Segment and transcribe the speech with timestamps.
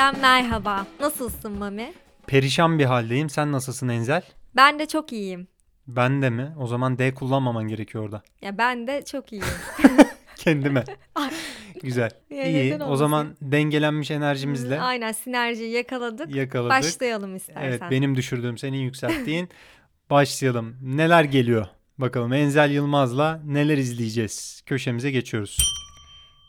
[0.00, 0.86] Yeniden merhaba.
[1.00, 1.92] Nasılsın Mami?
[2.26, 3.30] Perişan bir haldeyim.
[3.30, 4.22] Sen nasılsın Enzel?
[4.56, 5.48] Ben de çok iyiyim.
[5.86, 6.52] Ben de mi?
[6.58, 8.22] O zaman D kullanmaman gerekiyor orada.
[8.42, 9.46] Ya ben de çok iyiyim.
[10.36, 10.84] Kendime.
[11.82, 12.10] Güzel.
[12.30, 12.82] Ya İyi.
[12.82, 16.34] O zaman dengelenmiş enerjimizle Aynen sinerjiyi yakaladık.
[16.34, 16.70] yakaladık.
[16.70, 17.62] Başlayalım istersen.
[17.62, 19.48] Evet, benim düşürdüğüm, senin yükselttiğin.
[20.10, 20.76] Başlayalım.
[20.82, 21.66] Neler geliyor?
[21.98, 24.62] Bakalım Enzel Yılmaz'la neler izleyeceğiz?
[24.66, 25.79] Köşemize geçiyoruz.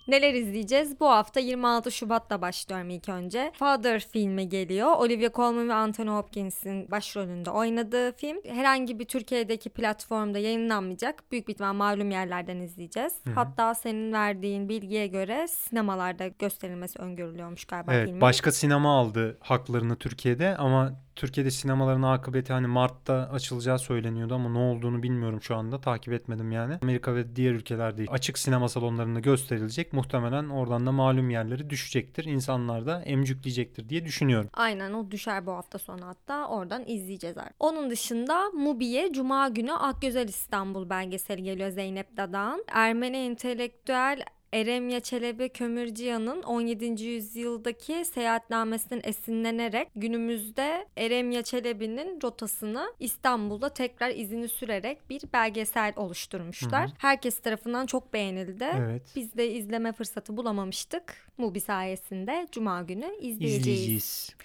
[0.08, 1.00] Neler izleyeceğiz?
[1.00, 3.52] Bu hafta 26 Şubat'ta başlıyorum ilk önce.
[3.56, 4.92] Father filmi geliyor.
[4.98, 8.38] Olivia Colman ve Anthony Hopkins'in başrolünde oynadığı film.
[8.48, 11.24] Herhangi bir Türkiye'deki platformda yayınlanmayacak.
[11.32, 13.14] Büyük bir ihtimal malum yerlerden izleyeceğiz.
[13.36, 18.22] Hatta senin verdiğin bilgiye göre sinemalarda gösterilmesi öngörülüyormuş galiba Evet, filmin.
[18.22, 24.58] başka sinema aldı haklarını Türkiye'de ama Türkiye'de sinemaların akıbeti hani Mart'ta açılacağı söyleniyordu ama ne
[24.58, 25.82] olduğunu bilmiyorum şu anda.
[25.82, 26.78] Takip etmedim yani.
[26.82, 29.94] Amerika ve diğer ülkelerde açık sinema salonlarında gösterilecek.
[29.94, 32.26] Muhtemelen oradan da malum yerleri düşecektir.
[32.26, 34.50] İnsanlar da emcükleyecektir diye düşünüyorum.
[34.54, 37.56] Aynen o düşer bu hafta sonu hatta oradan izleyeceğiz artık.
[37.60, 42.66] Onun dışında Mubi'ye Cuma günü Akgüzel İstanbul belgeseli geliyor Zeynep Dadağ'ın.
[42.68, 44.24] Ermeni entelektüel
[44.54, 47.04] Eremya Çelebi Kömürcüyan'ın 17.
[47.04, 56.90] yüzyıldaki seyahatnamesinden esinlenerek günümüzde Eremya Çelebi'nin rotasını İstanbul'da tekrar izini sürerek bir belgesel oluşturmuşlar.
[56.98, 58.68] Herkes tarafından çok beğenildi.
[58.78, 59.02] Evet.
[59.16, 61.32] Biz de izleme fırsatı bulamamıştık.
[61.38, 63.58] Mubi sayesinde Cuma günü izleyeceğiz.
[63.58, 64.36] İzleyeceğiz.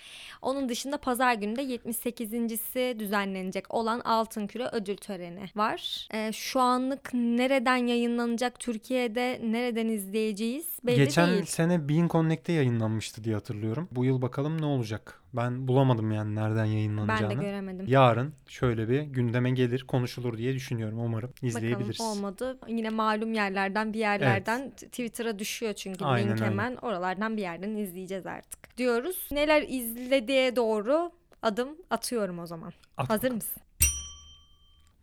[0.43, 6.09] Onun dışında pazar günü de 78.si düzenlenecek olan Altın Küre ödül töreni var.
[6.15, 11.45] Ee, şu anlık nereden yayınlanacak, Türkiye'de nereden izleyeceğiz belli Geçen değil.
[11.45, 13.89] sene Bean Connect'te yayınlanmıştı diye hatırlıyorum.
[13.93, 15.23] Bu yıl bakalım ne olacak?
[15.33, 17.31] Ben bulamadım yani nereden Ben yayınlanacağını.
[17.31, 17.87] de göremedim.
[17.89, 20.99] Yarın şöyle bir gündeme gelir, konuşulur diye düşünüyorum.
[20.99, 22.01] Umarım Bakalım izleyebiliriz.
[22.01, 22.59] olmadı.
[22.69, 27.77] Yine malum yerlerden bir yerlerden t- Twitter'a düşüyor çünkü Aynen link hemen oralardan bir yerden
[27.77, 28.77] izleyeceğiz artık.
[28.79, 29.29] Diyoruz.
[29.33, 31.11] Neler izlediğe doğru
[31.43, 32.73] adım atıyorum o zaman.
[32.97, 33.63] At Hazır mısın?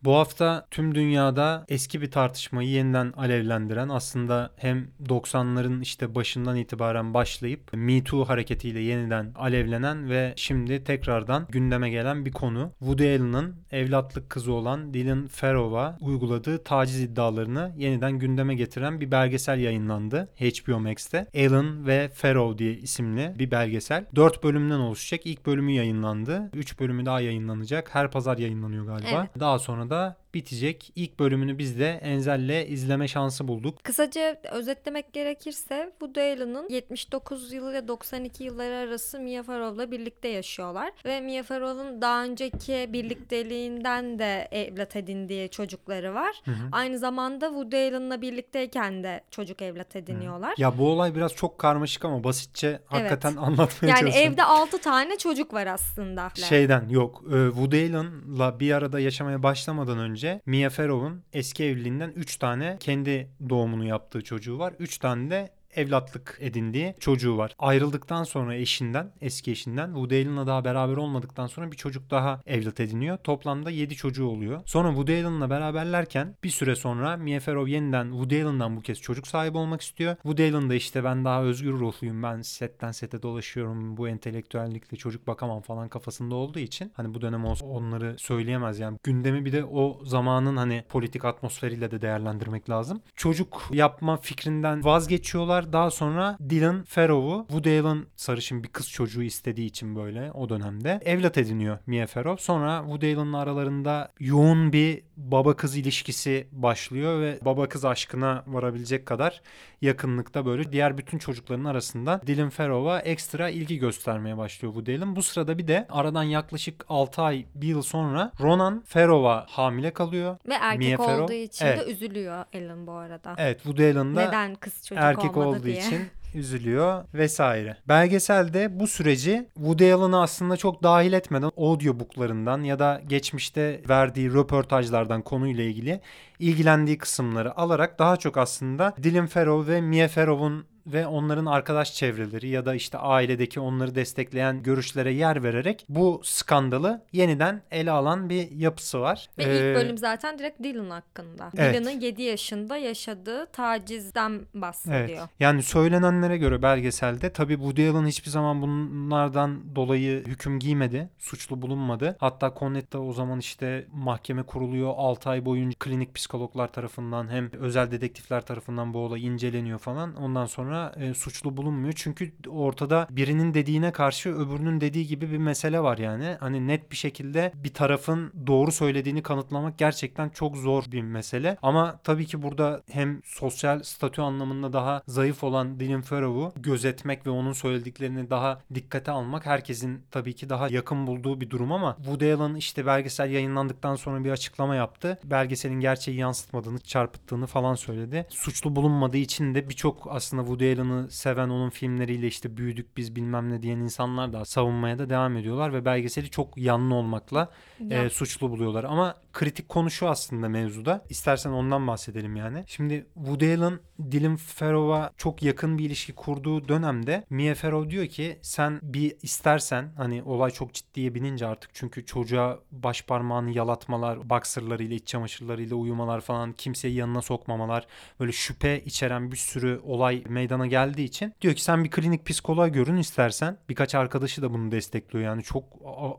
[0.04, 7.14] Bu hafta tüm dünyada eski bir tartışmayı yeniden alevlendiren aslında hem 90'ların işte başından itibaren
[7.14, 12.72] başlayıp Me Too hareketiyle yeniden alevlenen ve şimdi tekrardan gündeme gelen bir konu.
[12.78, 19.58] Woody Allen'ın evlatlık kızı olan Dylan Farrow'a uyguladığı taciz iddialarını yeniden gündeme getiren bir belgesel
[19.58, 21.26] yayınlandı HBO Max'te.
[21.34, 24.06] Allen ve Farrow diye isimli bir belgesel.
[24.16, 25.26] 4 bölümden oluşacak.
[25.26, 26.50] İlk bölümü yayınlandı.
[26.54, 27.94] 3 bölümü daha yayınlanacak.
[27.94, 29.08] Her pazar yayınlanıyor galiba.
[29.20, 29.40] Evet.
[29.40, 30.23] Daha sonra da Remember?
[30.34, 30.92] Bitecek.
[30.96, 33.84] İlk bölümünü biz de Enzel'le izleme şansı bulduk.
[33.84, 40.92] Kısaca özetlemek gerekirse bu Allen'ın 79 yılı ile 92 yılları arası Mia Farrow'la birlikte yaşıyorlar.
[41.04, 46.42] Ve Mia Farrow'un daha önceki birlikteliğinden de evlat edindiği çocukları var.
[46.72, 50.54] Aynı zamanda Woody Allen'la birlikteyken de çocuk evlat ediniyorlar.
[50.58, 54.32] Ya bu olay biraz çok karmaşık ama basitçe hakikaten anlatmaya Yani çalışıyorum.
[54.32, 56.28] evde 6 tane çocuk var aslında.
[56.34, 57.22] Şeyden yok.
[57.26, 63.30] e, Woody Allen'la bir arada yaşamaya başlamadan önce Mia Farrow'un eski evliliğinden 3 tane kendi
[63.48, 64.74] doğumunu yaptığı çocuğu var.
[64.78, 67.54] 3 tane de evlatlık edindiği çocuğu var.
[67.58, 72.80] Ayrıldıktan sonra eşinden, eski eşinden Woody Allen'la daha beraber olmadıktan sonra bir çocuk daha evlat
[72.80, 73.18] ediniyor.
[73.18, 74.62] Toplamda 7 çocuğu oluyor.
[74.66, 79.26] Sonra Woody Allen'la beraberlerken bir süre sonra Mia Farrow yeniden Woody Allen'dan bu kez çocuk
[79.26, 80.16] sahibi olmak istiyor.
[80.16, 82.22] Woody Allen da işte ben daha özgür ruhluyum.
[82.22, 83.96] Ben setten sete dolaşıyorum.
[83.96, 88.98] Bu entelektüellikle çocuk bakamam falan kafasında olduğu için hani bu dönem olsa onları söyleyemez yani.
[89.02, 93.00] Gündemi bir de o zamanın hani politik atmosferiyle de değerlendirmek lazım.
[93.16, 95.63] Çocuk yapma fikrinden vazgeçiyorlar.
[95.72, 101.00] Daha sonra Dylan Farrow'u Woody Allen sarışın bir kız çocuğu istediği için böyle o dönemde
[101.04, 102.42] evlat ediniyor Mia Farrow.
[102.42, 109.06] Sonra Woody Allen'la aralarında yoğun bir baba kız ilişkisi başlıyor ve baba kız aşkına varabilecek
[109.06, 109.42] kadar
[109.82, 115.16] yakınlıkta böyle diğer bütün çocukların arasında Dylan Farrow'a ekstra ilgi göstermeye başlıyor Woody Allen.
[115.16, 120.36] Bu sırada bir de aradan yaklaşık 6 ay bir yıl sonra Ronan Farrow'a hamile kalıyor.
[120.48, 121.86] Ve erkek Mia olduğu için evet.
[121.86, 123.34] de üzülüyor Ellen bu arada.
[123.38, 125.78] Evet Woody Allen da Neden kız çocuk erkek olmadı olduğu diye.
[125.78, 127.76] için üzülüyor vesaire.
[127.88, 135.22] Belgeselde bu süreci Woody Allen'ı aslında çok dahil etmeden audiobooklarından ya da geçmişte verdiği röportajlardan
[135.22, 136.00] konuyla ilgili
[136.38, 142.48] ilgilendiği kısımları alarak daha çok aslında Dylan Farrow ve Mia Farrow'un ve onların arkadaş çevreleri
[142.48, 148.50] ya da işte ailedeki onları destekleyen görüşlere yer vererek bu skandalı yeniden ele alan bir
[148.50, 149.28] yapısı var.
[149.38, 151.50] Ve Ee, ilk bölüm zaten direkt Dylan hakkında.
[151.56, 151.74] Evet.
[151.74, 155.18] Dylan'ın 7 yaşında yaşadığı tacizden bahsediyor.
[155.18, 155.20] Evet.
[155.40, 161.08] Yani söylenenlere göre belgeselde tabii Woody Allen hiçbir zaman bunlardan dolayı hüküm giymedi.
[161.18, 162.16] Suçlu bulunmadı.
[162.20, 164.92] Hatta Connect'te o zaman işte mahkeme kuruluyor.
[164.96, 170.16] 6 ay boyunca klinik psikologlar tarafından hem özel dedektifler tarafından bu olay inceleniyor falan.
[170.16, 171.92] Ondan sonra sonra e, suçlu bulunmuyor.
[171.96, 176.36] Çünkü ortada birinin dediğine karşı öbürünün dediği gibi bir mesele var yani.
[176.40, 181.56] Hani net bir şekilde bir tarafın doğru söylediğini kanıtlamak gerçekten çok zor bir mesele.
[181.62, 187.30] Ama tabii ki burada hem sosyal statü anlamında daha zayıf olan Dylan Farrow'u gözetmek ve
[187.30, 192.32] onun söylediklerini daha dikkate almak herkesin tabii ki daha yakın bulduğu bir durum ama Woody
[192.32, 195.18] Allen işte belgesel yayınlandıktan sonra bir açıklama yaptı.
[195.24, 198.26] Belgeselin gerçeği yansıtmadığını, çarpıttığını falan söyledi.
[198.28, 203.50] Suçlu bulunmadığı için de birçok aslında Woody Allen'ı seven onun filmleriyle işte büyüdük biz bilmem
[203.50, 207.50] ne diyen insanlar da savunmaya da devam ediyorlar ve belgeseli çok yanlı olmakla
[207.88, 208.04] Ya.
[208.04, 208.84] e, suçlu buluyorlar.
[208.84, 211.04] Ama kritik konu şu aslında mevzuda.
[211.10, 212.64] İstersen ondan bahsedelim yani.
[212.66, 213.78] Şimdi Woody Allen
[214.12, 219.92] Dylan Farrow'a çok yakın bir ilişki kurduğu dönemde Mia Farrow diyor ki sen bir istersen
[219.96, 226.20] hani olay çok ciddiye binince artık çünkü çocuğa baş parmağını yalatmalar, boxerlarıyla, iç çamaşırlarıyla uyumalar
[226.20, 227.86] falan kimseyi yanına sokmamalar
[228.20, 232.68] böyle şüphe içeren bir sürü olay meydana geldiği için diyor ki sen bir klinik psikoloğa
[232.68, 233.58] görün istersen.
[233.68, 235.64] Birkaç arkadaşı da bunu destekliyor yani çok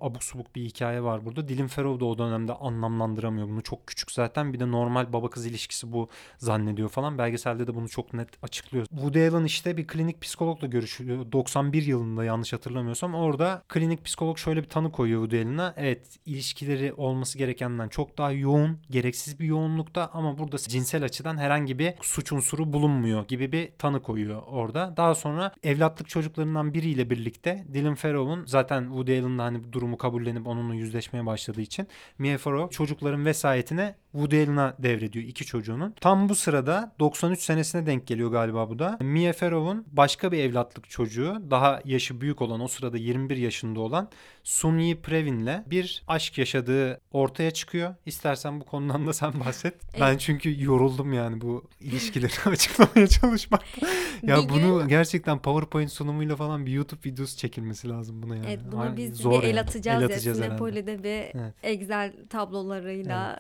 [0.01, 1.47] abuk subuk bir hikaye var burada.
[1.47, 3.61] Dylan Farrow da o dönemde anlamlandıramıyor bunu.
[3.61, 7.17] Çok küçük zaten bir de normal baba kız ilişkisi bu zannediyor falan.
[7.17, 8.85] Belgeselde de bunu çok net açıklıyor.
[8.85, 11.31] Woody Allen işte bir klinik psikologla görüşüyor.
[11.31, 13.15] 91 yılında yanlış hatırlamıyorsam.
[13.15, 15.73] Orada klinik psikolog şöyle bir tanı koyuyor Woody Allen'a.
[15.77, 21.79] Evet ilişkileri olması gerekenden çok daha yoğun, gereksiz bir yoğunlukta ama burada cinsel açıdan herhangi
[21.79, 24.94] bir suç unsuru bulunmuyor gibi bir tanı koyuyor orada.
[24.98, 30.75] Daha sonra evlatlık çocuklarından biriyle birlikte Dylan Farrow'un zaten Woody Allen'la hani durumu kabullenip onunla
[30.75, 31.88] yüzleşmeye başladığı için
[32.18, 35.94] Mia Farrow çocukların vesayetine Woody Allen'a devrediyor iki çocuğunun.
[36.01, 38.97] Tam bu sırada 93 senesine denk geliyor galiba bu da.
[39.01, 44.09] Mia Farrow'un başka bir evlatlık çocuğu daha yaşı büyük olan o sırada 21 yaşında olan
[44.44, 47.95] Sun Yi Previn'le bir aşk yaşadığı ortaya çıkıyor.
[48.06, 49.75] İstersen bu konudan da sen bahset.
[50.00, 53.88] Ben çünkü yoruldum yani bu ilişkileri açıklamaya çalışmakta.
[54.23, 58.45] Ya Bir bunu gerçekten PowerPoint sunumuyla falan bir YouTube videosu çekilmesi lazım buna yani.
[58.47, 59.59] Evet bunu Ay, biz zor bir el yani.
[59.59, 60.38] atacağız, El ya atacağız.
[60.38, 61.53] Sinepoli'de bir Evet.
[61.63, 63.39] Excel tablolarıyla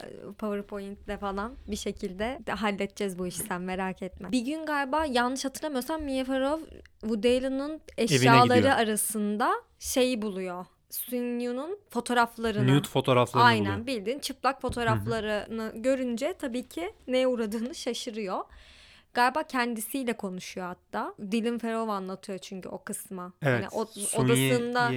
[0.65, 4.31] PowerPoint'le falan bir şekilde de halledeceğiz bu işi sen merak etme.
[4.31, 10.65] Bir gün galiba yanlış hatırlamıyorsam Mia Farrow Woody Allen'ın eşyaları arasında şeyi buluyor.
[10.89, 12.75] Sun fotoğraflarını.
[12.75, 13.87] Nude fotoğraflarını Aynen buluyor.
[13.87, 18.39] bildiğin çıplak fotoğraflarını görünce tabii ki neye uğradığını şaşırıyor.
[19.15, 21.13] Galiba kendisiyle konuşuyor hatta.
[21.31, 23.33] Dylan Farrow anlatıyor çünkü o kısma.
[23.41, 23.63] Evet.
[23.63, 24.91] Yani o- Sun odasında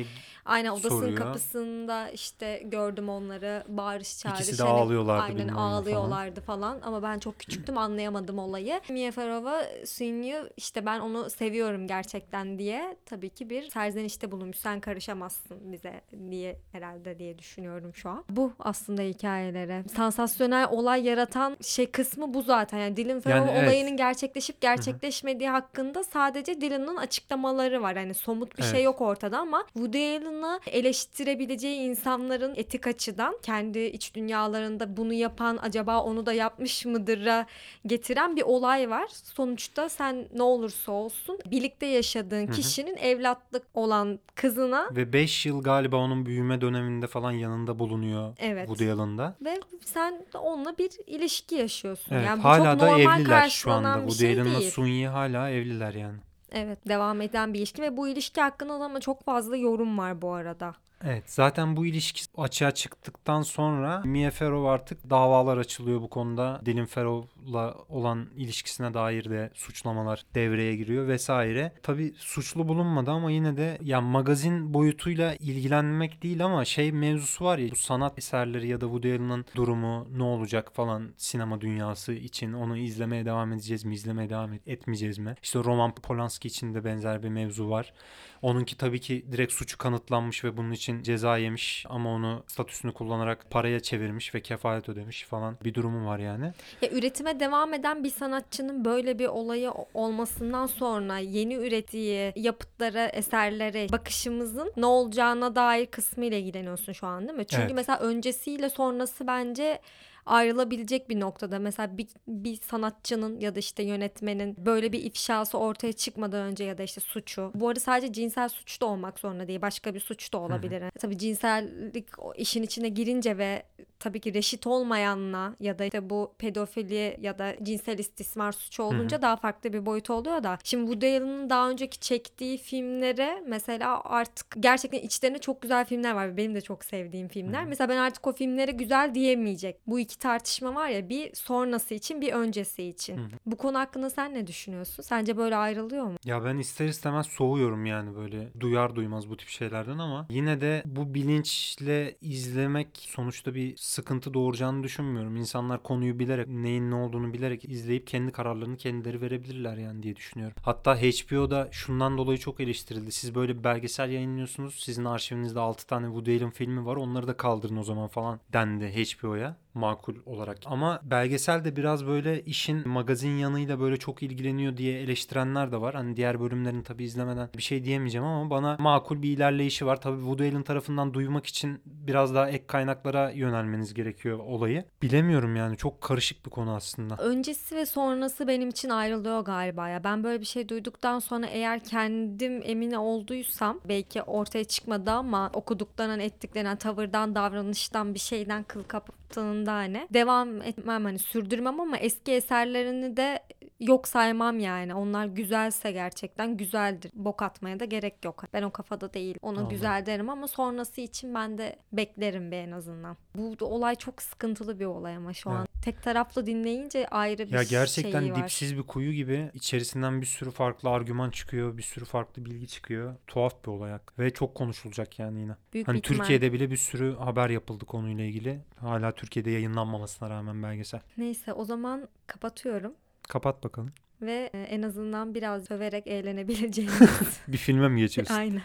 [0.44, 1.16] aynen odasının soruyor.
[1.18, 4.40] kapısında işte gördüm onları bağırış çağırış.
[4.40, 5.62] İkisi de hani ağlıyorlardı Aynen ne falan.
[5.72, 6.78] ağlıyorlardı falan.
[6.82, 8.80] ama ben çok küçüktüm anlayamadım olayı.
[8.88, 14.56] Mia Farrow'a Sun Yu işte ben onu seviyorum gerçekten diye tabii ki bir serzenişte bulunmuş.
[14.56, 16.00] Sen karışamazsın bize
[16.30, 18.24] diye herhalde diye düşünüyorum şu an.
[18.30, 19.88] Bu aslında hikayeleri.
[19.88, 22.78] Sansasyonel olay yaratan şey kısmı bu zaten.
[22.78, 23.64] Yani Dylan Farrow evet.
[23.68, 27.96] olayının gerçekleşip gerçekleşmediği hakkında sadece Dylan'ın açıklamaları var.
[27.96, 28.72] Yani somut bir Evet.
[28.72, 35.58] şey yok ortada ama Woody Allen'ı eleştirebileceği insanların etik açıdan kendi iç dünyalarında bunu yapan
[35.62, 37.46] acaba onu da yapmış mıdır'a
[37.86, 39.08] getiren bir olay var.
[39.12, 42.50] Sonuçta sen ne olursa olsun birlikte yaşadığın hı.
[42.50, 48.68] kişinin evlatlık olan kızına Ve 5 yıl galiba onun büyüme döneminde falan yanında bulunuyor Evet.
[48.68, 49.34] Woody Allen'da.
[49.44, 52.14] ve sen onunla bir ilişki yaşıyorsun.
[52.14, 54.06] Evet, yani bu hala çok da normal evliler şu karşılanan anda.
[54.06, 54.70] bir Woody şey Allen'la değil.
[54.70, 56.18] Sun Yi hala evliler yani.
[56.52, 60.22] Evet devam eden bir ilişki ve bu ilişki hakkında da ama çok fazla yorum var
[60.22, 60.74] bu arada.
[61.04, 66.60] Evet zaten bu ilişki açığa çıktıktan sonra Mia Farrow artık davalar açılıyor bu konuda.
[66.66, 71.72] Dylan Farrow'la olan ilişkisine dair de suçlamalar devreye giriyor vesaire.
[71.82, 77.58] Tabi suçlu bulunmadı ama yine de ya magazin boyutuyla ilgilenmek değil ama şey mevzusu var
[77.58, 82.52] ya bu sanat eserleri ya da Woody Allen'ın durumu ne olacak falan sinema dünyası için
[82.52, 85.34] onu izlemeye devam edeceğiz mi izlemeye devam et- etmeyeceğiz mi?
[85.42, 87.92] İşte Roman Polanski için de benzer bir mevzu var.
[88.42, 93.50] Onunki tabii ki direkt suçu kanıtlanmış ve bunun için ceza yemiş ama onu statüsünü kullanarak
[93.50, 96.52] paraya çevirmiş ve kefalet ödemiş falan bir durumu var yani.
[96.82, 103.92] Ya üretime devam eden bir sanatçının böyle bir olayı olmasından sonra yeni ürettiği yapıtlara, eserlere
[103.92, 107.46] bakışımızın ne olacağına dair kısmı ile ilgileniyorsun şu an değil mi?
[107.46, 107.74] Çünkü Evet.
[107.74, 109.80] mesela öncesiyle sonrası bence
[110.28, 111.58] ayrılabilecek bir noktada.
[111.58, 116.78] Mesela bir, bir sanatçının ya da işte yönetmenin böyle bir ifşası ortaya çıkmadan önce ya
[116.78, 117.52] da işte suçu.
[117.54, 119.62] Bu arada sadece cinsel suç da olmak zorunda değil.
[119.62, 120.82] Başka bir suç da olabilir.
[120.98, 123.62] Tabii cinsellik işin içine girince ve
[124.00, 129.22] tabii ki reşit olmayanla ya da işte bu pedofili ya da cinsel istismar suçu olunca
[129.22, 130.58] daha farklı bir boyut oluyor da.
[130.64, 136.36] Şimdi Woody Allen'ın daha önceki çektiği filmlere mesela artık gerçekten içlerinde çok güzel filmler var.
[136.36, 137.64] Benim de çok sevdiğim filmler.
[137.64, 139.76] Mesela ben artık o filmlere güzel diyemeyecek.
[139.86, 143.20] Bu iki tartışma var ya bir sonrası için bir öncesi için.
[143.46, 145.02] Bu konu hakkında sen ne düşünüyorsun?
[145.02, 146.16] Sence böyle ayrılıyor mu?
[146.24, 150.82] Ya ben ister istemez soğuyorum yani böyle duyar duymaz bu tip şeylerden ama yine de
[150.86, 155.36] bu bilinçle izlemek sonuçta bir sıkıntı doğuracağını düşünmüyorum.
[155.36, 160.56] İnsanlar konuyu bilerek neyin ne olduğunu bilerek izleyip kendi kararlarını kendileri verebilirler yani diye düşünüyorum.
[160.62, 163.12] Hatta HBO'da şundan dolayı çok eleştirildi.
[163.12, 164.80] Siz böyle bir belgesel yayınlıyorsunuz.
[164.84, 166.96] Sizin arşivinizde 6 tane Woody Allen filmi var.
[166.96, 170.58] Onları da kaldırın o zaman falan dendi HBO'ya makul olarak.
[170.66, 175.94] Ama belgesel de biraz böyle işin magazin yanıyla böyle çok ilgileniyor diye eleştirenler de var.
[175.94, 180.00] Hani diğer bölümlerini tabii izlemeden bir şey diyemeyeceğim ama bana makul bir ilerleyişi var.
[180.00, 184.84] Tabii Woody Allen tarafından duymak için biraz daha ek kaynaklara yönelmeniz gerekiyor olayı.
[185.02, 187.16] Bilemiyorum yani çok karışık bir konu aslında.
[187.16, 190.04] Öncesi ve sonrası benim için ayrılıyor galiba ya.
[190.04, 196.20] Ben böyle bir şey duyduktan sonra eğer kendim emin olduysam belki ortaya çıkmadı ama okuduklarından,
[196.20, 198.82] ettiklerinden, tavırdan, davranıştan bir şeyden kıl
[199.28, 203.40] kaptığında hani devam etmem hani sürdürmem ama eski eserlerini de
[203.80, 204.94] yok saymam yani.
[204.94, 207.10] Onlar güzelse gerçekten güzeldir.
[207.14, 208.44] Bok atmaya da gerek yok.
[208.52, 209.38] Ben o kafada değil.
[209.42, 209.68] Onu Anladım.
[209.68, 213.16] güzel derim ama sonrası için ben de beklerim bir en azından.
[213.34, 215.68] Bu olay çok sıkıntılı bir olay ama şu an.
[215.84, 218.42] Tek taraflı dinleyince ayrı bir Ya gerçekten şeyi var.
[218.42, 223.14] dipsiz bir kuyu gibi içerisinden bir sürü farklı argüman çıkıyor, bir sürü farklı bilgi çıkıyor.
[223.26, 225.52] Tuhaf bir olay ve çok konuşulacak yani yine.
[225.72, 226.18] Büyük Hani ihtimal.
[226.18, 228.60] Türkiye'de bile bir sürü haber yapıldı konuyla ilgili.
[228.80, 231.00] Hala Türkiye'de yayınlanmamasına rağmen belgesel.
[231.16, 232.94] Neyse o zaman kapatıyorum.
[233.28, 233.92] Kapat bakalım.
[234.22, 237.40] Ve e, en azından biraz söverek eğlenebileceğimiz.
[237.48, 238.34] Bir filme mi geçiyorsun?
[238.38, 238.62] Aynen.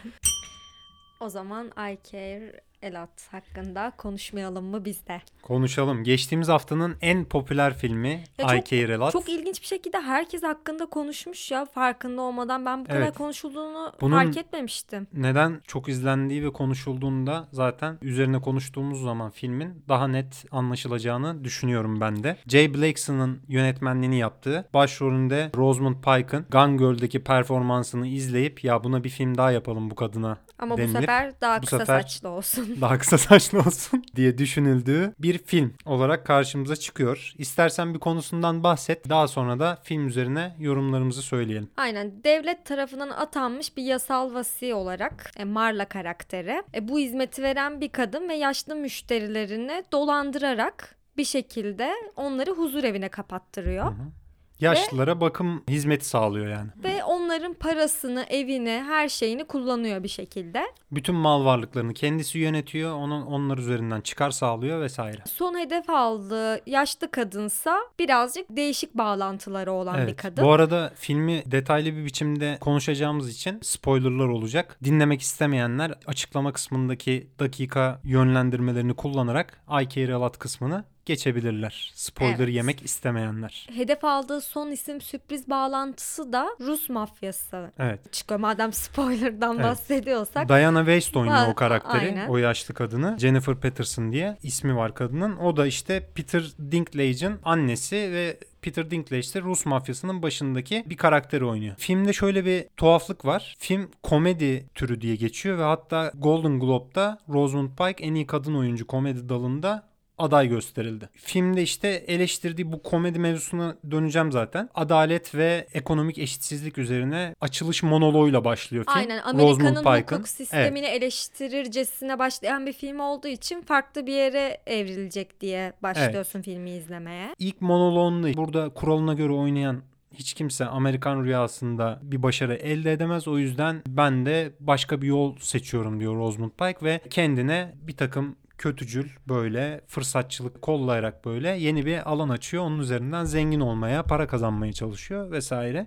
[1.20, 5.20] O zaman I Care Elat hakkında konuşmayalım mı biz de?
[5.42, 6.04] Konuşalım.
[6.04, 9.12] Geçtiğimiz haftanın en popüler filmi Ya I çok- Care A Lot.
[9.12, 12.66] Çok ilginç bir şekilde herkes hakkında konuşmuş ya farkında olmadan.
[12.66, 13.14] Ben bu kadar Evet.
[13.18, 15.06] konuşulduğunu Bunun- fark etmemiştim.
[15.12, 22.22] Neden çok izlendiği ve konuşulduğunda zaten üzerine konuştuğumuz zaman filmin daha net anlaşılacağını düşünüyorum ben
[22.24, 22.36] de.
[22.46, 29.36] Jay Blackson'ın yönetmenliğini yaptığı, başrolünde Rosamund Pike'ın Gone Girl'deki performansını izleyip ya buna bir film
[29.38, 32.76] daha yapalım bu kadına Ama bu denilip, sefer daha bu kısa sefer- saçlı olsun.
[32.80, 37.32] daha kısa saçlı olsun diye düşünüldüğü bir film olarak karşımıza çıkıyor.
[37.38, 39.08] İstersen bir konusundan bahset.
[39.08, 41.70] Daha sonra da film üzerine yorumlarımızı söyleyelim.
[41.76, 47.80] Aynen devlet tarafından atanmış bir yasal vasi olarak e, Marla karakteri e, bu hizmeti veren
[47.80, 53.84] bir kadın ve yaşlı müşterilerini dolandırarak bir şekilde onları huzur evine kapattırıyor.
[53.84, 54.23] Hı hı.
[54.60, 56.70] Yaşlılara bakım hizmeti sağlıyor yani.
[56.84, 60.62] Ve onların parasını, evini, her şeyini kullanıyor bir şekilde.
[60.92, 62.92] Bütün mal varlıklarını kendisi yönetiyor.
[62.94, 65.18] Onun onlar üzerinden çıkar sağlıyor vesaire.
[65.26, 70.16] Son hedef aldığı yaşlı kadınsa birazcık değişik bağlantıları olan bir Evet.
[70.16, 70.44] kadın.
[70.44, 74.78] Bu arada filmi detaylı bir biçimde konuşacağımız için spoilerlar olacak.
[74.84, 81.92] Dinlemek istemeyenler açıklama kısmındaki dakika yönlendirmelerini kullanarak I Care A Lot kısmını geçebilirler.
[81.94, 82.54] Spoiler Evet.
[82.54, 83.66] yemek istemeyenler.
[83.74, 88.12] Hedef aldığı son isim sürpriz bağlantısı da Rus mafyası Evet.
[88.12, 88.40] çıkıyor.
[88.40, 89.64] Madem spoilerdan Evet.
[89.64, 90.48] bahsediyorsak.
[90.48, 92.00] Diana West oynuyor Ha, o karakteri.
[92.00, 92.28] aynen.
[92.28, 93.16] O yaşlı kadını.
[93.18, 95.36] Jennifer Patterson diye ismi var kadının.
[95.36, 101.44] O da işte Peter Dinklage'in annesi ve Peter Dinklage de Rus mafyasının başındaki bir karakteri
[101.44, 101.74] oynuyor.
[101.78, 103.54] Filmde şöyle bir tuhaflık var.
[103.58, 108.86] Film komedi türü diye geçiyor ve hatta Golden Globe'da Rosamund Pike en iyi kadın oyuncu
[108.86, 109.86] komedi dalında
[110.18, 111.08] aday gösterildi.
[111.12, 114.68] Filmde işte eleştirdiği bu komedi mevzusuna döneceğim zaten.
[114.74, 118.96] Adalet ve ekonomik eşitsizlik üzerine açılış monoloğuyla başlıyor film.
[118.96, 120.28] Aynen Amerika'nın hukuk Evet.
[120.28, 127.34] sistemini eleştirircesine başlayan bir film olduğu için farklı bir yere evrilecek diye başlıyorsun filmi izlemeye.
[127.38, 129.82] İlk monoloğunda burada kuralına göre oynayan
[130.14, 133.28] hiç kimse Amerikan rüyasında bir başarı elde edemez.
[133.28, 138.36] O yüzden ben de başka bir yol seçiyorum diyor Rosamund Pike ve kendine bir takım
[138.58, 142.64] kötücül böyle fırsatçılık kollayarak böyle yeni bir alan açıyor.
[142.64, 145.86] Onun üzerinden zengin olmaya, para kazanmaya çalışıyor vesaire.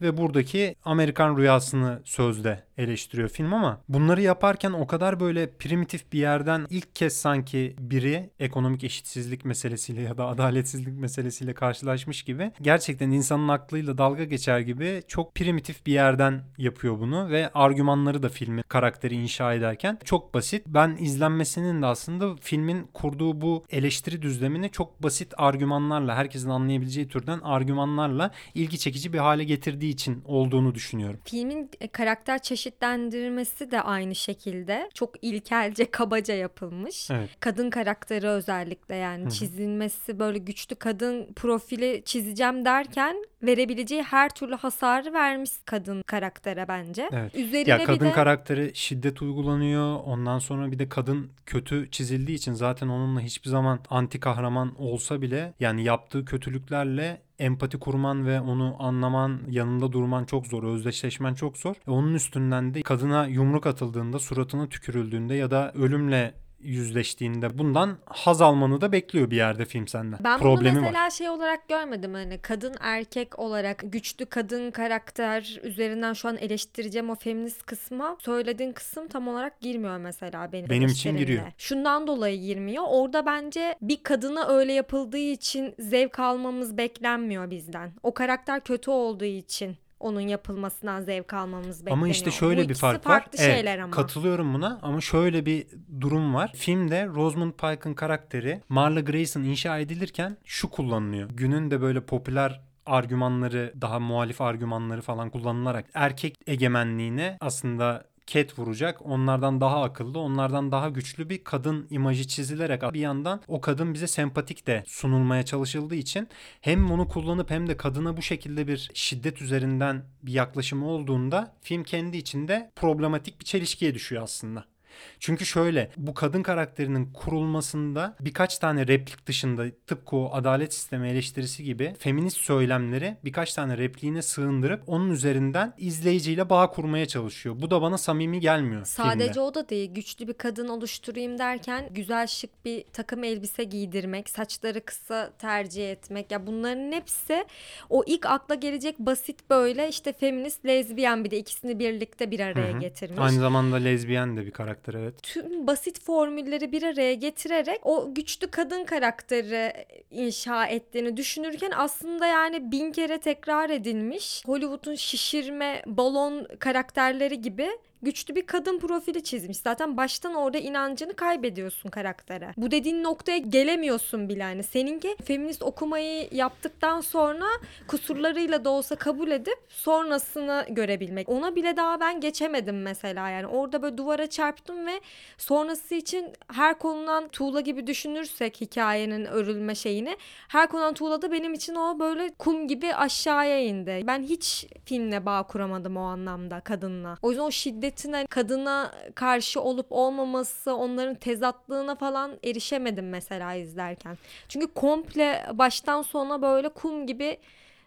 [0.00, 6.18] Ve buradaki Amerikan rüyasını sözde eleştiriyor film ama bunları yaparken o kadar böyle primitif bir
[6.18, 13.10] yerden ilk kez sanki biri ekonomik eşitsizlik meselesiyle ya da adaletsizlik meselesiyle karşılaşmış gibi gerçekten
[13.10, 18.62] insanın aklıyla dalga geçer gibi çok primitif bir yerden yapıyor bunu ve argümanları da filmin
[18.68, 20.62] karakteri inşa ederken çok basit.
[20.66, 27.40] Ben izlenmesinin de aslında filmin kurduğu bu eleştiri düzlemini çok basit argümanlarla herkesin anlayabileceği türden
[27.40, 31.20] argümanlarla ilgi çekici bir hale getirdiği istediği için olduğunu düşünüyorum.
[31.24, 37.10] Filmin e, karakter çeşitlendirmesi de aynı şekilde çok ilkelce kabaca yapılmış.
[37.10, 37.30] Evet.
[37.40, 39.30] Kadın karakteri özellikle yani Hı hı.
[39.30, 47.08] çizilmesi böyle güçlü kadın profili çizeceğim derken verebileceği her türlü hasarı vermiş kadın karaktere bence.
[47.12, 47.34] Evet.
[47.34, 50.00] Üzerine Ya bir kadın de karakteri şiddet uygulanıyor.
[50.04, 55.22] Ondan sonra bir de kadın kötü çizildiği için zaten onunla hiçbir zaman anti kahraman olsa
[55.22, 61.56] bile yani yaptığı kötülüklerle empati kurman ve onu anlaman, yanında durman çok zor, özdeşleşmen çok
[61.58, 61.74] zor.
[61.88, 66.34] E onun üstünden de kadına yumruk atıldığında, suratına tükürüldüğünde ya da ölümle
[66.66, 70.18] yüzleştiğinde bundan haz almanı da bekliyor bir yerde film senden.
[70.24, 70.86] Ben Problemi bunu var.
[70.86, 77.10] mesela şey olarak görmedim hani kadın erkek olarak güçlü kadın karakter üzerinden şu an eleştireceğim
[77.10, 81.42] o feminist kısma söylediğin kısım tam olarak girmiyor mesela benim Benim için giriyor.
[81.58, 82.84] Şundan dolayı girmiyor.
[82.88, 87.92] Orada bence bir kadına öyle yapıldığı için zevk almamız beklenmiyor bizden.
[88.02, 91.96] O karakter kötü olduğu için onun yapılmasından zevk almamız bekleniyor.
[91.96, 93.12] Ama işte Bu şöyle bir ikisi fark var.
[93.20, 93.90] farklı Evet, şeyler ama.
[93.90, 95.66] katılıyorum buna ama şöyle bir
[96.00, 96.52] durum var.
[96.56, 101.28] Filmde Rosamund Pike'ın karakteri Marla Grayson inşa edilirken şu kullanılıyor.
[101.30, 109.06] Günün de böyle popüler argümanları, daha muhalif argümanları falan kullanılarak erkek egemenliğine aslında ket vuracak.
[109.06, 114.06] Onlardan daha akıllı, onlardan daha güçlü bir kadın imajı çizilerek bir yandan o kadın bize
[114.06, 116.28] sempatik de sunulmaya çalışıldığı için
[116.60, 121.84] hem bunu kullanıp hem de kadına bu şekilde bir şiddet üzerinden bir yaklaşımı olduğunda film
[121.84, 124.75] kendi içinde problematik bir çelişkiye düşüyor aslında.
[125.20, 131.64] Çünkü şöyle bu kadın karakterinin kurulmasında birkaç tane replik dışında tıpkı o adalet sistemi eleştirisi
[131.64, 137.56] gibi feminist söylemleri birkaç tane repliğine sığındırıp onun üzerinden izleyiciyle bağ kurmaya çalışıyor.
[137.58, 139.40] Bu da bana samimi gelmiyor Sadece filmde.
[139.40, 139.94] o da değil.
[139.94, 146.30] Güçlü bir kadın oluşturayım derken güzel şık bir takım elbise giydirmek, saçları kısa tercih etmek.
[146.30, 147.44] Ya bunların hepsi
[147.90, 152.72] o ilk akla gelecek basit böyle işte feminist, lezbiyen bir de ikisini birlikte bir araya
[152.72, 152.80] Hı hı.
[152.80, 153.18] getirmiş.
[153.18, 155.22] Aynı zamanda lezbiyen de bir karakter evet.
[155.22, 159.72] Tüm basit formülleri bir araya getirerek o güçlü kadın karakteri
[160.10, 167.68] inşa ettiğini düşünürken aslında yani bin kere tekrar edilmiş Hollywood'un şişirme balon karakterleri gibi
[168.02, 169.56] güçlü bir kadın profili çizmiş.
[169.56, 172.54] Zaten baştan orada inancını kaybediyorsun karaktere.
[172.56, 174.62] Bu dediğin noktaya gelemiyorsun bile hani.
[174.62, 177.46] Seninki feminist okumayı yaptıktan sonra
[177.88, 181.28] kusurlarıyla da olsa kabul edip sonrasını görebilmek.
[181.28, 183.46] Ona bile daha ben geçemedim mesela yani.
[183.46, 185.00] Orada böyle duvara çarptım ve
[185.38, 190.16] sonrası için her konudan tuğla gibi düşünürsek hikayenin örülme şeyini
[190.48, 194.04] her konudan tuğla da benim için o böyle kum gibi aşağıya indi.
[194.06, 197.18] Ben hiç filmle bağ kuramadım o anlamda kadınla.
[197.22, 204.18] O yüzden o şiddetin hani kadına karşı olup olmaması onların tezatlığına falan erişemedim mesela izlerken.
[204.48, 207.38] Çünkü komple baştan sona böyle kum gibi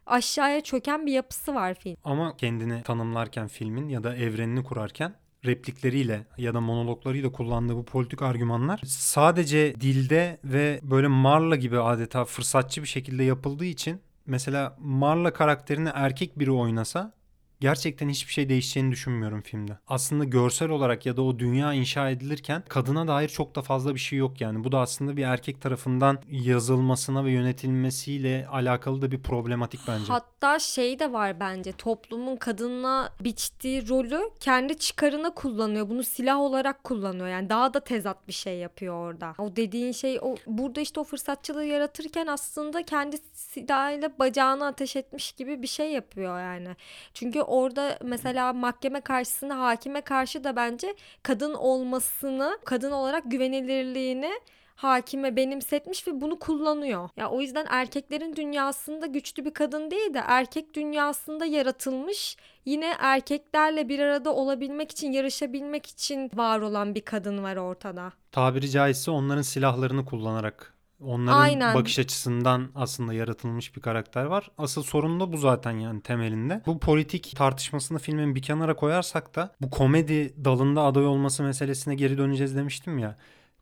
[0.05, 1.97] aşağıya çöken bir yapısı var film.
[2.03, 5.13] Ama kendini tanımlarken filmin ya da evrenini kurarken
[5.45, 12.25] replikleriyle ya da monologlarıyla kullandığı bu politik argümanlar sadece dilde ve böyle Marla gibi adeta
[12.25, 17.13] fırsatçı bir şekilde yapıldığı için mesela Marla karakterini erkek biri oynasa
[17.59, 19.77] gerçekten hiçbir şey değişeceğini düşünmüyorum filmde.
[19.87, 23.99] Aslında görsel olarak ya da o dünya inşa edilirken kadına dair çok da fazla bir
[23.99, 24.63] şey yok yani.
[24.63, 30.05] Bu da aslında bir erkek tarafından yazılmasına ve yönetilmesiyle alakalı da bir problematik bence.
[30.07, 35.89] Hatta şey de var bence toplumun kadına biçtiği rolü kendi çıkarına kullanıyor.
[35.89, 37.27] Bunu silah olarak kullanıyor.
[37.27, 39.35] Yani daha da tezat bir şey yapıyor orada.
[39.37, 45.31] O dediğin şey o burada işte o fırsatçılığı yaratırken aslında kendi silahıyla bacağını ateş etmiş
[45.31, 46.75] gibi bir şey yapıyor yani.
[47.13, 54.31] Çünkü orada mesela mahkeme karşısında hakime karşı da bence kadın olmasını, kadın olarak güvenilirliğini
[54.75, 57.09] hakime benimsetmiş ve bunu kullanıyor.
[57.17, 63.89] Ya o yüzden erkeklerin dünyasında güçlü bir kadın değil de erkek dünyasında yaratılmış yine erkeklerle
[63.89, 68.13] bir arada olabilmek için, yarışabilmek için var olan bir kadın var ortada.
[68.31, 71.75] tabiri caizse onların silahlarını kullanarak onların Aynen.
[71.75, 74.51] bakış açısından aslında yaratılmış bir karakter var.
[74.57, 76.61] Asıl sorun da bu zaten yani temelinde.
[76.65, 82.17] Bu politik tartışmasını filmin bir kenara koyarsak da bu komedi dalında aday olması meselesine geri
[82.17, 83.15] döneceğiz demiştim ya.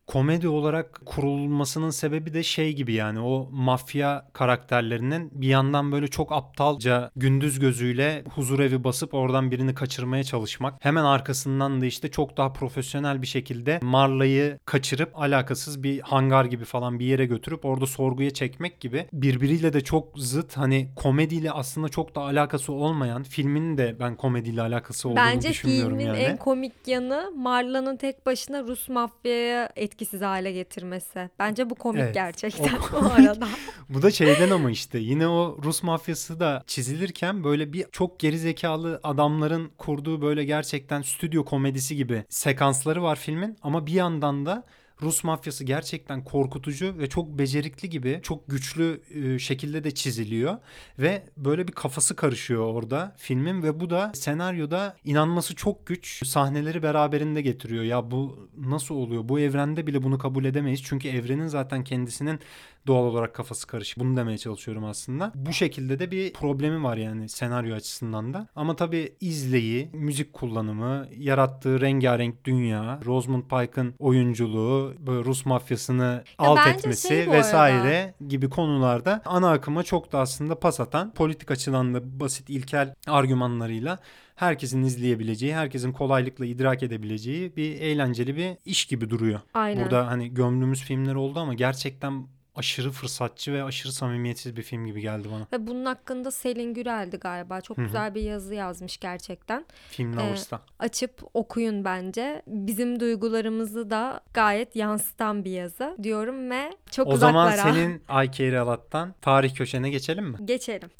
[0.08, 6.32] Komedi olarak kurulmasının sebebi de şey gibi yani o mafya karakterlerinin bir yandan böyle çok
[6.32, 10.84] aptalca gündüz gözüyle huzur evi basıp oradan birini kaçırmaya çalışmak.
[10.84, 16.64] Hemen arkasından da işte çok daha profesyonel bir şekilde Marla'yı kaçırıp alakasız bir hangar gibi
[16.64, 21.88] falan bir yere götürüp orada sorguya çekmek gibi birbiriyle de çok zıt hani komediyle aslında
[21.88, 26.18] çok da alakası olmayan filmin de ben komediyle alakası olduğunu Bence düşünmüyorum filmin yani.
[26.18, 31.30] en komik yanı Marla'nın tek başına Rus mafyaya etki etkisiz hale getirmesi.
[31.38, 33.48] Bence bu komik Evet, gerçekten o bu arada.
[33.88, 38.38] Bu da şeyden ama işte yine o Rus mafyası da çizilirken böyle bir çok geri
[38.38, 44.64] zekalı adamların kurduğu böyle gerçekten stüdyo komedisi gibi sekansları var filmin ama bir yandan da
[45.02, 50.56] Rus mafyası gerçekten korkutucu ve çok becerikli gibi çok güçlü e, şekilde de çiziliyor
[50.98, 56.82] ve böyle bir kafası karışıyor orada filmin ve bu da senaryoda inanması çok güç sahneleri
[56.82, 57.84] beraberinde getiriyor.
[57.84, 59.28] Ya bu nasıl oluyor?
[59.28, 60.82] Bu evrende bile bunu kabul edemeyiz.
[60.84, 62.40] Çünkü evrenin zaten kendisinin
[62.88, 63.98] doğal olarak kafası karışık.
[63.98, 65.32] Bunu demeye çalışıyorum aslında.
[65.34, 68.48] Bu şekilde de bir problemi var yani senaryo açısından da.
[68.56, 76.58] Ama tabii izleyi, müzik kullanımı, yarattığı rengarenk dünya, Rosamund Pike'ın oyunculuğu, böyle Rus mafyasını alt
[76.58, 81.94] bence etmesi şey vesaire gibi konularda ana akıma çok da aslında pas atan politik açıdan
[81.94, 83.98] da basit ilkel argümanlarıyla
[84.36, 89.40] herkesin izleyebileceği, herkesin kolaylıkla idrak edebileceği bir eğlenceli bir iş gibi duruyor.
[89.54, 89.84] Aynen.
[89.84, 92.26] Burada hani gömdüğümüz filmler oldu ama gerçekten
[92.58, 95.46] aşırı fırsatçı ve aşırı samimiyetsiz bir film gibi geldi bana.
[95.52, 97.60] Ve bunun hakkında Selin Gürel'di galiba.
[97.60, 97.86] Çok Hı hı.
[97.86, 99.66] güzel bir yazı yazmış gerçekten.
[99.90, 100.60] Film Ee, Lovers'ta.
[100.78, 102.42] Açıp okuyun bence.
[102.46, 108.52] Bizim duygularımızı da gayet yansıtan bir yazı diyorum ve çok O zaman uzaklara senin Ayke
[108.52, 110.36] Ralat'tan tarih köşene geçelim mi?
[110.44, 110.90] geçelim.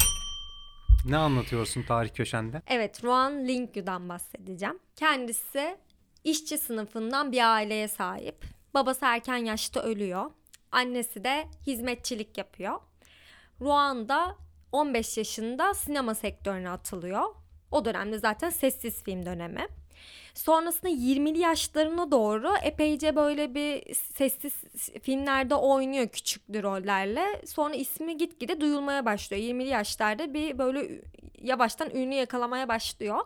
[1.04, 2.62] Ne anlatıyorsun tarih köşende?
[2.66, 4.78] Evet, Ruan Linkyu'dan bahsedeceğim.
[4.96, 5.76] Kendisi
[6.24, 8.44] işçi sınıfından bir aileye sahip.
[8.74, 10.30] Babası erken yaşta ölüyor.
[10.72, 12.80] Annesi de hizmetçilik yapıyor.
[13.60, 14.36] Ruan da
[14.72, 17.34] 15 yaşında sinema sektörüne atılıyor.
[17.70, 19.68] O dönemde zaten sessiz film dönemi.
[20.34, 24.52] Sonrasında 20'li yaşlarına doğru epeyce böyle bir sessiz
[25.02, 27.42] filmlerde oynuyor küçüklü rollerle.
[27.46, 29.42] Sonra ismi gitgide duyulmaya başlıyor.
[29.42, 31.00] 20'li yaşlarda bir böyle
[31.42, 33.18] yavaştan ünlü yakalamaya başlıyor.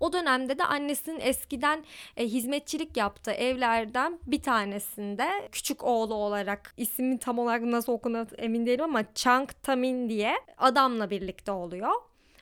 [0.00, 1.84] O dönemde de annesinin eskiden
[2.16, 8.66] e, hizmetçilik yaptığı evlerden bir tanesinde küçük oğlu olarak ismi tam olarak nasıl okunuyor emin
[8.66, 11.92] değilim ama Chang Tamin diye adamla birlikte oluyor.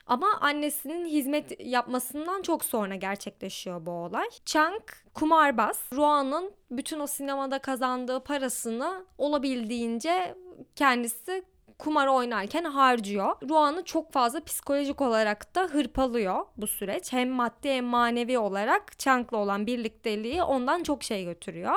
[0.07, 4.27] Ama annesinin hizmet yapmasından çok sonra gerçekleşiyor bu olay.
[4.45, 4.81] Chang
[5.13, 5.81] kumarbaz.
[5.93, 10.35] Ruan'ın bütün o sinemada kazandığı parasını olabildiğince
[10.75, 11.43] kendisi
[11.79, 13.35] kumar oynarken harcıyor.
[13.49, 17.13] Ruan'ı çok fazla psikolojik olarak da hırpalıyor bu süreç.
[17.13, 21.75] Hem maddi hem manevi olarak Chang'la olan birlikteliği ondan çok şey götürüyor.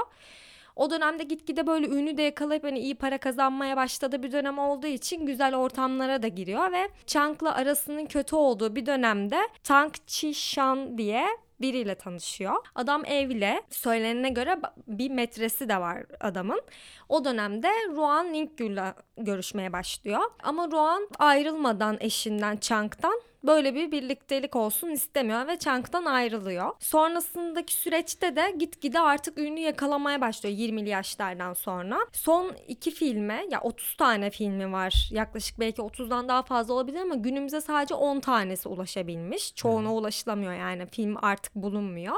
[0.77, 4.87] O dönemde gitgide böyle ünlü de yakalayıp hani iyi para kazanmaya başladığı bir dönem olduğu
[4.87, 10.99] için güzel ortamlara da giriyor ve Chang'la arasının kötü olduğu bir dönemde Tang Chi Shan
[10.99, 11.27] diye
[11.61, 12.55] biriyle tanışıyor.
[12.75, 13.63] Adam evli.
[13.71, 16.61] Söylenene göre bir metresi de var adamın.
[17.09, 20.21] O dönemde Ruan Linkyu'yla görüşmeye başlıyor.
[20.43, 26.71] Ama Ruan ayrılmadan eşinden Chang'dan böyle bir birliktelik olsun istemiyor ve Chang'dan ayrılıyor.
[26.81, 31.99] Sonrasındaki süreçte de gitgide artık ünlü yakalamaya başlıyor 20'li yaşlardan sonra.
[32.13, 35.09] Son iki filme ya 30 tane filmi var.
[35.13, 39.55] Yaklaşık belki 30'dan daha fazla olabilir ama günümüze sadece 10 tanesi ulaşabilmiş.
[39.55, 42.17] Çoğuna ulaşılamıyor yani film artık bulunmuyor.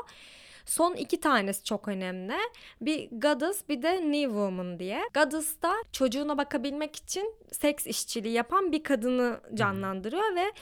[0.67, 2.35] Son iki tanesi çok önemli.
[2.81, 5.01] Bir Goddess bir de New Woman diye.
[5.15, 10.53] Goddess da çocuğuna bakabilmek için seks işçiliği yapan bir kadını canlandırıyor ve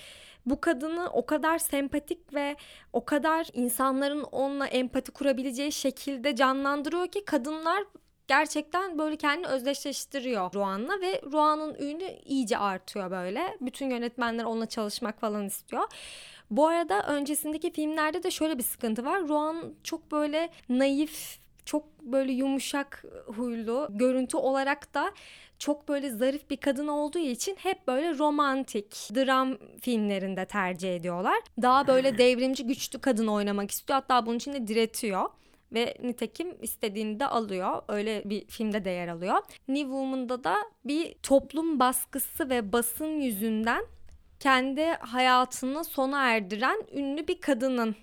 [0.47, 2.57] bu kadını o kadar sempatik ve
[2.93, 7.85] o kadar insanların onunla empati kurabileceği şekilde canlandırıyor ki kadınlar
[8.29, 13.57] gerçekten böyle kendini özdeşleştiriyor Ruan'la ve Ruan'ın ünü iyice artıyor böyle.
[13.61, 15.83] Bütün yönetmenler onunla çalışmak falan istiyor.
[16.51, 19.29] Bu arada öncesindeki filmlerde de şöyle bir sıkıntı var.
[19.29, 25.13] Ruan çok böyle naif, çok böyle yumuşak huylu, görüntü olarak da
[25.59, 31.39] çok böyle zarif bir kadın olduğu için hep böyle romantik dram filmlerinde tercih ediyorlar.
[31.63, 34.01] Daha böyle devrimci güçlü kadın oynamak istiyor.
[34.01, 35.31] Hatta bunun için de diretiyor
[35.73, 37.83] ve nitekim istediğini de alıyor.
[37.89, 39.39] Öyle bir filmde de yer alıyor.
[39.69, 43.85] New Woman'da da bir toplum baskısı ve basın yüzünden
[44.41, 47.97] kendi hayatını sona erdiren ünlü bir kadının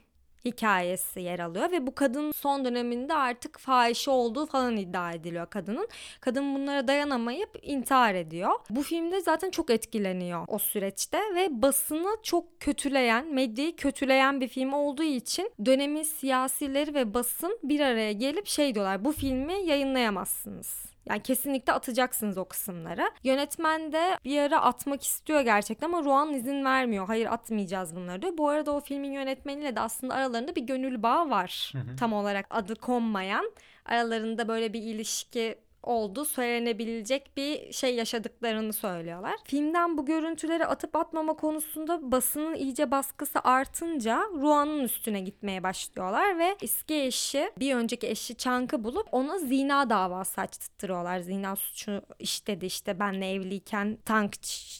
[0.46, 5.88] hikayesi yer alıyor ve bu kadın son döneminde artık fahişe olduğu falan iddia ediliyor kadının.
[6.22, 8.52] Kadın bunlara dayanamayıp intihar ediyor.
[8.70, 14.74] Bu filmde zaten çok etkileniyor o süreçte ve basını çok kötüleyen, medyayı kötüleyen bir film
[14.74, 20.91] olduğu için dönemin siyasileri ve basın bir araya gelip şey diyorlar bu filmi yayınlayamazsınız.
[21.10, 23.12] Yani kesinlikle atacaksınız o kısımları.
[23.24, 27.08] Yönetmen de bir ara atmak istiyor gerçekten ama Ruan izin vermiyor.
[27.08, 28.38] Hayır atmayacağız bunları diyor.
[28.38, 31.74] Bu arada o filmin yönetmeniyle de aslında aralarında bir gönül bağı var.
[31.76, 31.96] Hı hı.
[31.96, 33.52] Tam olarak adı konmayan.
[33.86, 39.36] Aralarında böyle bir ilişki olduğu söylenebilecek bir şey yaşadıklarını söylüyorlar.
[39.46, 46.56] Filmden bu görüntüleri atıp atmama konusunda basının iyice baskısı artınca Ruan'ın üstüne gitmeye başlıyorlar ve
[46.62, 51.20] eski eşi bir önceki eşi Çank'ı bulup ona zina davası açtırıyorlar.
[51.20, 54.34] Zina suçu işledi işte benle evliyken Tank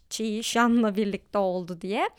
[0.10, 2.10] Çiğ Şan'la birlikte oldu diye.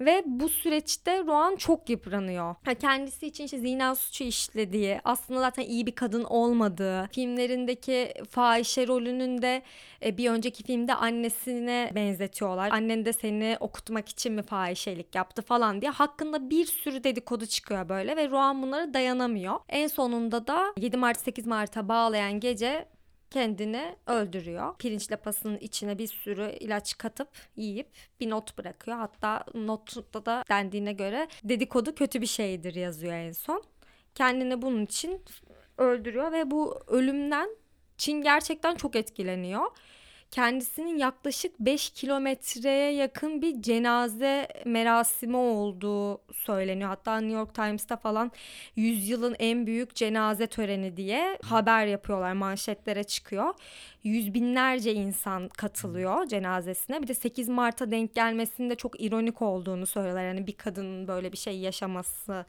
[0.00, 2.54] Ve bu süreçte Rohan çok yıpranıyor.
[2.80, 9.42] kendisi için işte zina suçu işlediği, aslında zaten iyi bir kadın olmadığı, filmlerindeki fahişe rolünün
[9.42, 9.62] de
[10.04, 12.70] e, bir önceki filmde annesine benzetiyorlar.
[12.70, 15.90] Annen de seni okutmak için mi fahişelik yaptı falan diye.
[15.90, 19.54] Hakkında bir sürü dedikodu çıkıyor böyle ve Rohan bunlara dayanamıyor.
[19.68, 22.86] En sonunda da 7 Mart 8 Mart'a bağlayan gece
[23.30, 24.74] kendini öldürüyor.
[24.78, 27.88] Pirinç lapasının içine bir sürü ilaç katıp yiyip
[28.20, 28.96] bir not bırakıyor.
[28.96, 33.62] Hatta notta da dendiğine göre dedikodu kötü bir şeydir yazıyor en son.
[34.14, 35.22] Kendini bunun için
[35.78, 37.48] öldürüyor ve bu ölümden
[37.96, 39.66] Çin gerçekten çok etkileniyor
[40.36, 46.88] kendisinin yaklaşık 5 kilometreye yakın bir cenaze merasimi olduğu söyleniyor.
[46.88, 48.32] Hatta New York Times'ta falan
[48.76, 53.54] yüzyılın en büyük cenaze töreni diye haber yapıyorlar manşetlere çıkıyor.
[54.04, 57.02] Yüz binlerce insan katılıyor cenazesine.
[57.02, 60.24] Bir de 8 Mart'a denk gelmesinde çok ironik olduğunu söylüyorlar.
[60.24, 62.44] Yani bir kadının böyle bir şey yaşaması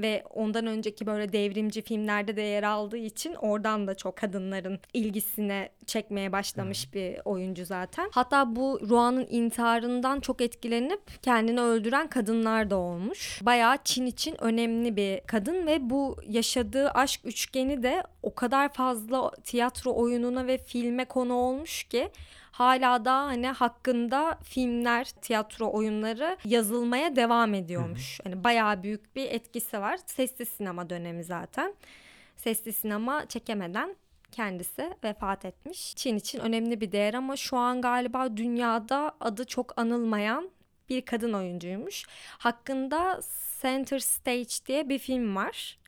[0.00, 5.68] ve ondan önceki böyle devrimci filmlerde de yer aldığı için oradan da çok kadınların ilgisine
[5.86, 6.92] çekmeye başlamış hmm.
[6.92, 8.10] bir oyuncu zaten.
[8.12, 13.40] Hatta bu Ruan'ın intiharından çok etkilenip kendini öldüren kadınlar da olmuş.
[13.42, 19.30] Bayağı Çin için önemli bir kadın ve bu yaşadığı aşk üçgeni de o kadar fazla
[19.30, 22.10] tiyatro oyununa ve filme konu olmuş ki
[22.54, 28.20] hala da hani hakkında filmler, tiyatro oyunları yazılmaya devam ediyormuş.
[28.24, 29.98] Hani bayağı büyük bir etkisi var.
[30.06, 31.74] Sesli sinema dönemi zaten.
[32.36, 33.96] Sesli sinema çekemeden
[34.32, 35.96] kendisi vefat etmiş.
[35.96, 40.50] Çin için önemli bir değer ama şu an galiba dünyada adı çok anılmayan
[40.88, 42.04] bir kadın oyuncuymuş.
[42.38, 43.20] Hakkında
[43.62, 45.78] Center Stage diye bir film var.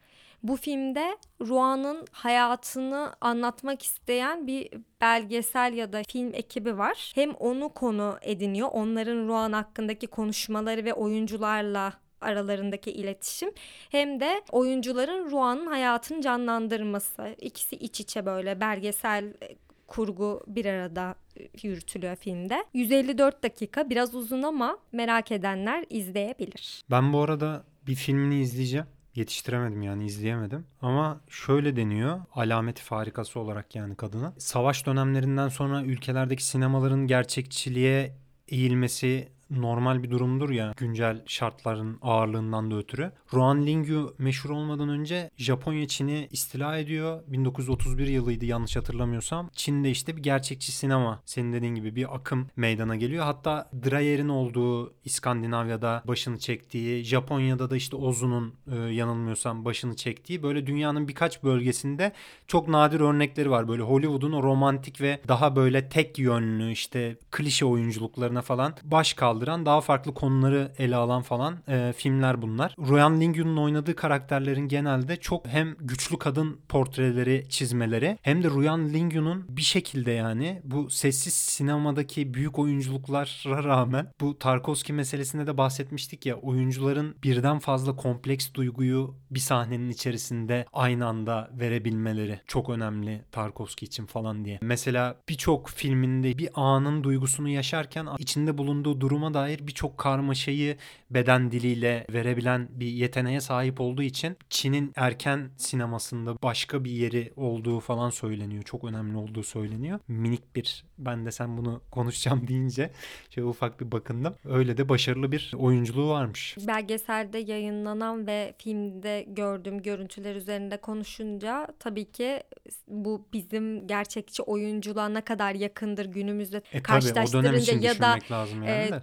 [0.42, 4.68] Bu filmde Ruan'ın hayatını anlatmak isteyen bir
[5.00, 7.12] belgesel ya da film ekibi var.
[7.14, 8.68] Hem onu konu ediniyor.
[8.72, 13.50] Onların Ruan hakkındaki konuşmaları ve oyuncularla aralarındaki iletişim
[13.90, 17.36] hem de oyuncuların Ruan'ın hayatını canlandırması.
[17.40, 22.64] İkisi iç içe böyle belgesel e, kurgu bir arada e, yürütülüyor filmde.
[22.74, 26.84] 154 dakika biraz uzun ama merak edenler izleyebilir.
[26.90, 30.66] Ben bu arada bir filmini izleyeceğim yetiştiremedim yani izleyemedim.
[30.82, 34.32] Ama şöyle deniyor alameti farikası olarak yani kadına.
[34.38, 38.16] Savaş dönemlerinden sonra ülkelerdeki sinemaların gerçekçiliğe
[38.48, 43.12] eğilmesi normal bir durumdur ya güncel şartların ağırlığından da ötürü.
[43.34, 47.22] Ruan Lingyu meşhur olmadan önce Japonya Çin'i istila ediyor.
[47.26, 49.50] 1931 yılıydı yanlış hatırlamıyorsam.
[49.52, 53.24] Çin'de işte bir gerçekçi sinema senin dediğin gibi bir akım meydana geliyor.
[53.24, 60.66] Hatta Dreyer'in olduğu İskandinavya'da başını çektiği, Japonya'da da işte Ozu'nun e, yanılmıyorsam başını çektiği böyle
[60.66, 62.12] dünyanın birkaç bölgesinde
[62.46, 63.68] çok nadir örnekleri var.
[63.68, 69.35] Böyle Hollywood'un o romantik ve daha böyle tek yönlü işte klişe oyunculuklarına falan baş kaldı
[69.36, 72.74] kaldıran daha farklı konuları ele alan falan e, filmler bunlar.
[72.78, 79.44] Royan Lingyun'un oynadığı karakterlerin genelde çok hem güçlü kadın portreleri çizmeleri hem de Royan Lingyun'un
[79.48, 86.36] bir şekilde yani bu sessiz sinemadaki büyük oyunculuklara rağmen bu Tarkovski meselesinde de bahsetmiştik ya
[86.36, 94.06] oyuncuların birden fazla kompleks duyguyu bir sahnenin içerisinde aynı anda verebilmeleri çok önemli Tarkovski için
[94.06, 94.58] falan diye.
[94.62, 100.76] Mesela birçok filminde bir anın duygusunu yaşarken içinde bulunduğu duruma topluma dair birçok karmaşayı
[101.10, 107.80] beden diliyle verebilen bir yeteneğe sahip olduğu için Çin'in erken sinemasında başka bir yeri olduğu
[107.80, 108.62] falan söyleniyor.
[108.62, 110.00] Çok önemli olduğu söyleniyor.
[110.08, 112.90] Minik bir ben de sen bunu konuşacağım deyince
[113.30, 114.34] şey ufak bir bakındım.
[114.44, 116.56] Öyle de başarılı bir oyunculuğu varmış.
[116.66, 122.42] Belgeselde yayınlanan ve filmde gördüğüm görüntüler üzerinde konuşunca tabii ki
[122.88, 128.90] bu bizim gerçekçi oyunculuğa ne kadar yakındır günümüzde e, karşılaştırınca ya da lazım yani e,
[128.92, 129.02] de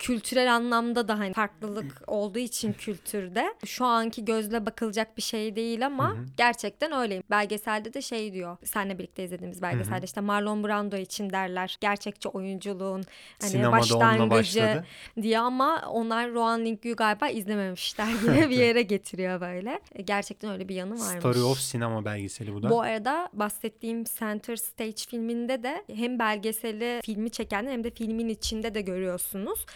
[0.00, 5.86] kültürel anlamda da hani farklılık olduğu için kültürde şu anki gözle bakılacak bir şey değil
[5.86, 6.24] ama Hı-hı.
[6.36, 7.22] gerçekten öyle.
[7.30, 8.56] Belgeselde de şey diyor.
[8.64, 10.04] Seninle birlikte izlediğimiz belgeselde Hı-hı.
[10.04, 11.76] işte Marlon Brando için derler.
[11.80, 13.02] Gerçekçi oyunculuğun
[13.40, 14.84] hani Sinemada başlangıcı
[15.22, 19.80] diye ama onlar Rohan Linkyu galiba izlememişler gibi bir yere getiriyor böyle.
[19.94, 21.20] E, gerçekten öyle bir yanı varmış.
[21.20, 22.70] Story of Sinema belgeseli bu da.
[22.70, 28.74] Bu arada bahsettiğim Center Stage filminde de hem belgeseli filmi çeken hem de filmin içinde
[28.74, 29.66] de görüyorsunuz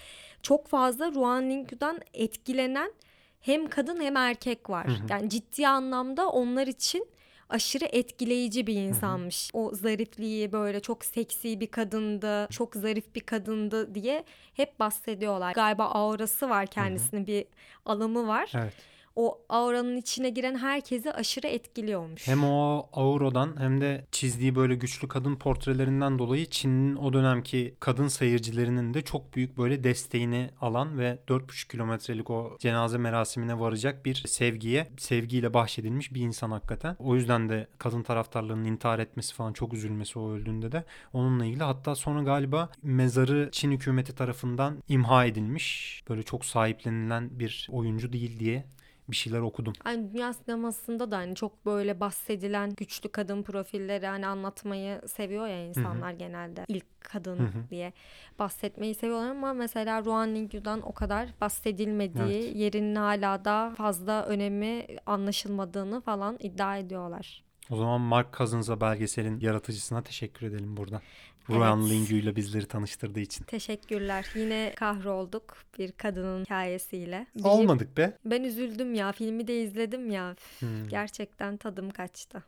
[0.45, 2.93] çok fazla Ruan Linkyu'dan etkilenen
[3.41, 4.87] hem kadın hem erkek var.
[4.87, 5.07] Hı hı.
[5.11, 7.07] Yani ciddi anlamda onlar için
[7.49, 9.51] aşırı etkileyici bir insanmış.
[9.53, 15.55] O zarifliği böyle çok seksi bir kadındı, çok zarif bir kadındı diye hep bahsediyorlar.
[15.55, 17.45] Galiba aurası var kendisinin bir
[17.87, 18.53] alımı var.
[18.55, 18.94] Evet.
[19.17, 22.29] O auranın içine giren herkesi aşırı etkiliyormuş.
[22.29, 28.09] Hem o Auro'dan hem de çizdiği böyle güçlü kadın portrelerinden dolayı Çin'in o dönemki kadın
[28.09, 34.15] seyircilerinin de çok büyük böyle desteğini alan ve 4,5 kilometrelik o cenaze merasimine varacak bir
[34.15, 36.97] sevgiye, sevgiyle bahşedilmiş bir insan hakikaten.
[36.99, 41.63] O yüzden de kadın taraftarlarının intihar etmesi falan çok üzülmesi o öldüğünde de onunla ilgili.
[41.63, 46.03] Hatta sonra galiba mezarı Çin hükümeti tarafından imha edilmiş.
[46.09, 48.65] Böyle çok sahiplenilen bir oyuncu değil diye
[49.09, 49.73] bir şeyler okudum.
[49.85, 55.67] Hani dünya sinemasında da hani çok böyle bahsedilen güçlü kadın profilleri hani anlatmayı seviyor ya
[55.67, 56.65] insanlar genelde.
[56.69, 57.71] ilk kadın Hı hı.
[57.71, 57.93] diye
[58.39, 66.01] bahsetmeyi seviyorlar ama mesela Ruan Lingyu'dan o kadar bahsedilmediği, yerinin hala da fazla önemi anlaşılmadığını
[66.01, 67.45] falan iddia ediyorlar.
[67.71, 71.01] O zaman Mark Cousins'a belgeselin yaratıcısına teşekkür edelim buradan.
[71.51, 71.91] Ruan Evet.
[71.91, 73.45] Lingyu ile bizleri tanıştırdığı için.
[73.45, 74.27] Teşekkürler.
[74.35, 77.27] Yine kahrolduk bir kadının hikayesiyle.
[77.35, 78.19] Deyip- Olmadık be.
[78.25, 79.13] Ben üzüldüm ya.
[79.13, 80.37] Filmi de izledim ya.
[80.59, 80.89] Hmm.
[80.89, 82.43] Gerçekten tadım kaçtı.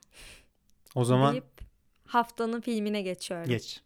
[0.94, 1.44] O zaman Deyip
[2.06, 3.48] haftanın filmine geçiyorum.
[3.48, 3.80] geç.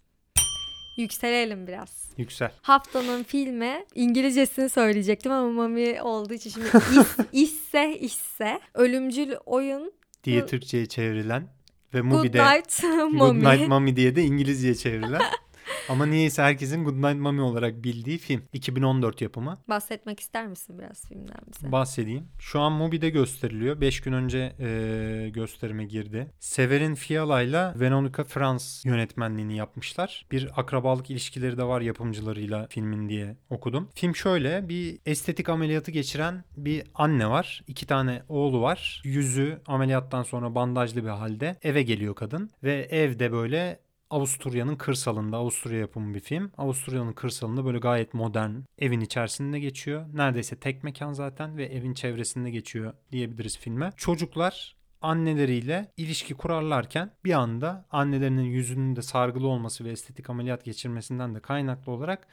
[0.96, 2.10] Yükselelim biraz.
[2.16, 2.52] Yüksel.
[2.62, 6.66] Haftanın filmi İngilizcesini söyleyecektim ama Mami olduğu için şimdi
[7.00, 9.92] is, isse isse ölümcül oyun
[10.24, 11.48] diye Türkçe'ye çevrilen
[11.94, 13.44] ve Good Mubi'de Night Good Mommy.
[13.44, 15.22] Night Mommy diye de İngilizce'ye çevrilen.
[15.88, 18.42] Ama niyeyse herkesin Good Night Mommy olarak bildiği film.
[18.52, 19.58] 2014 yapımı.
[19.68, 21.72] Bahsetmek ister misin biraz filmden bize?
[21.72, 22.28] Bahsedeyim.
[22.38, 23.80] Şu an Mubi'de gösteriliyor.
[23.80, 26.26] 5 gün önce e, gösterime girdi.
[26.40, 30.26] Severin Fiala ile Veronica Frans yönetmenliğini yapmışlar.
[30.32, 33.88] Bir akrabalık ilişkileri de var yapımcılarıyla filmin diye okudum.
[33.94, 37.64] Film şöyle bir estetik ameliyatı geçiren bir anne var.
[37.66, 39.02] İki tane oğlu var.
[39.04, 42.50] Yüzü ameliyattan sonra bandajlı bir halde eve geliyor kadın.
[42.62, 46.52] Ve evde böyle Avusturya'nın kırsalında, Avusturya yapımı bir film.
[46.58, 50.06] Avusturya'nın kırsalında böyle gayet modern evin içerisinde geçiyor.
[50.14, 53.92] Neredeyse tek mekan zaten ve evin çevresinde geçiyor diyebiliriz filme.
[53.96, 61.34] Çocuklar anneleriyle ilişki kurarlarken bir anda annelerinin yüzünün de sargılı olması ve estetik ameliyat geçirmesinden
[61.34, 62.28] de kaynaklı olarak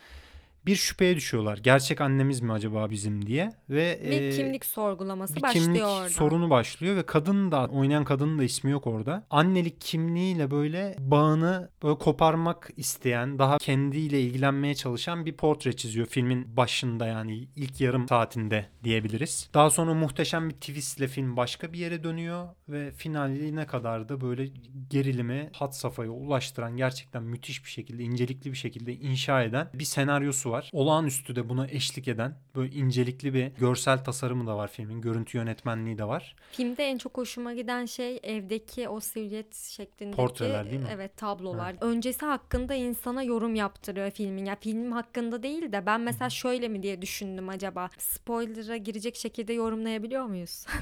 [0.66, 1.58] bir şüpheye düşüyorlar.
[1.58, 6.10] Gerçek annemiz mi acaba bizim diye ve Bir e, kimlik sorgulaması bir başlıyor kimlik orada.
[6.10, 9.24] sorunu başlıyor ve kadın da oynayan kadının da ismi yok orada.
[9.30, 16.58] Annelik kimliğiyle böyle bağını böyle koparmak isteyen, daha kendiyle ilgilenmeye çalışan bir portre çiziyor filmin
[16.58, 19.50] başında yani ilk yarım saatinde diyebiliriz.
[19.54, 24.48] Daha sonra muhteşem bir twistle film başka bir yere dönüyor ve finaline kadar da böyle
[24.90, 30.47] gerilimi hat safhaya ulaştıran gerçekten müthiş bir şekilde incelikli bir şekilde inşa eden bir senaryosu
[30.52, 30.70] var.
[30.74, 35.02] Olağanüstü de buna eşlik eden böyle incelikli bir görsel tasarımı da var filmin.
[35.02, 36.36] Görüntü yönetmenliği de var.
[36.52, 40.88] Filmde en çok hoşuma giden şey evdeki o silüet şeklindeki Portreler değil mi?
[40.92, 41.76] Evet tablolar.
[41.82, 44.46] Öncesi hakkında insana yorum yaptırıyor filmin.
[44.46, 47.90] Ya film hakkında değil de ben mesela şöyle mi diye düşündüm acaba.
[47.98, 50.66] Spoiler'a girecek şekilde yorumlayabiliyor muyuz?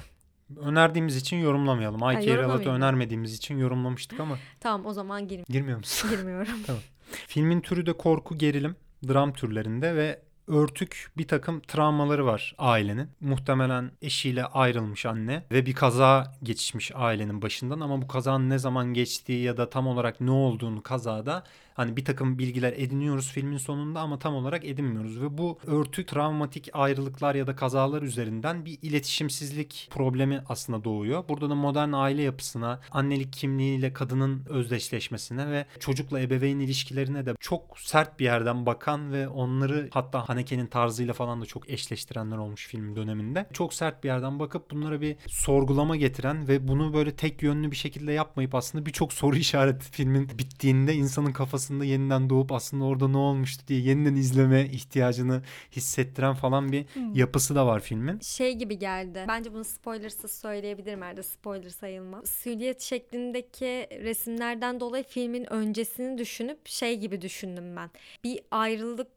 [0.57, 1.99] Önerdiğimiz için yorumlamayalım.
[1.99, 6.09] IK Relat'ı önermediğimiz için yorumlamıştık ama tamam o zaman girm girmiyor musun?
[6.09, 6.53] girmiyorum.
[7.27, 8.75] Filmin türü de korku, gerilim,
[9.07, 13.09] dram türlerinde ve örtük bir takım travmaları var ailenin.
[13.21, 18.93] Muhtemelen eşiyle ayrılmış anne ve bir kaza geçmiş ailenin başından ama bu kazanın ne zaman
[18.93, 21.43] geçtiği ya da tam olarak ne olduğunu kazada
[21.75, 26.69] hani bir takım bilgiler ediniyoruz filmin sonunda ama tam olarak edinmiyoruz ve bu örtük travmatik
[26.73, 31.23] ayrılıklar ya da kazalar üzerinden bir iletişimsizlik problemi aslında doğuyor.
[31.29, 37.79] Burada da modern aile yapısına, annelik kimliğiyle kadının özdeşleşmesine ve çocukla ebeveyn ilişkilerine de çok
[37.79, 42.95] sert bir yerden bakan ve onları hatta Haneke'nin tarzıyla falan da çok eşleştirenler olmuş film
[42.95, 43.45] döneminde.
[43.53, 47.75] Çok sert bir yerden bakıp bunlara bir sorgulama getiren ve bunu böyle tek yönlü bir
[47.75, 53.17] şekilde yapmayıp aslında birçok soru işareti filmin bittiğinde insanın kafasında yeniden doğup aslında orada ne
[53.17, 58.19] olmuştu diye yeniden izleme ihtiyacını hissettiren falan bir yapısı da var filmin.
[58.19, 59.25] Şey gibi geldi.
[59.27, 61.23] Bence bunu spoilersız söyleyebilirim herhalde.
[61.23, 62.29] Spoiler sayılmaz.
[62.29, 67.89] Silüet şeklindeki resimlerden dolayı filmin öncesini düşünüp şey gibi düşündüm ben.
[68.23, 69.14] Bir ayrılık